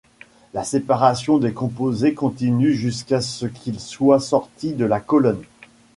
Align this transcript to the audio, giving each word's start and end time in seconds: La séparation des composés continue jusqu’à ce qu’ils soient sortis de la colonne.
La 0.55 0.63
séparation 0.63 1.37
des 1.37 1.53
composés 1.53 2.15
continue 2.15 2.73
jusqu’à 2.73 3.21
ce 3.21 3.45
qu’ils 3.45 3.79
soient 3.79 4.19
sortis 4.19 4.73
de 4.73 4.85
la 4.85 4.99
colonne. 4.99 5.43